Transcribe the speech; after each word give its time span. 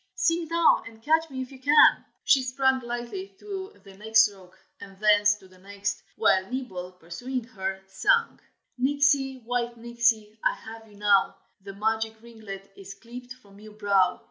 Sing, 0.15 0.47
now, 0.49 0.81
and 0.87 1.03
catch 1.03 1.29
me 1.29 1.43
if 1.43 1.51
you 1.51 1.59
can!" 1.59 1.73
[Illustration: 1.75 1.85
ON 1.93 1.99
THE 1.99 2.07
BEACH.] 2.23 2.31
She 2.31 2.41
sprang 2.41 2.79
lightly 2.81 3.35
to 3.39 3.79
the 3.83 3.97
next 3.97 4.33
rock, 4.33 4.57
and 4.79 4.97
thence 4.99 5.35
to 5.35 5.47
the 5.47 5.59
next, 5.59 6.01
while 6.15 6.49
Nibble, 6.51 6.93
pursuing 6.93 7.43
her, 7.43 7.83
sang: 7.85 8.39
"Nixie, 8.79 9.43
white 9.45 9.77
Nixie, 9.77 10.39
I 10.43 10.55
have 10.55 10.87
you 10.87 10.97
now! 10.97 11.35
The 11.63 11.73
magic 11.75 12.19
ringlet 12.19 12.71
is 12.75 12.95
clipped 12.95 13.33
from 13.33 13.59
your 13.59 13.73
brow. 13.73 14.19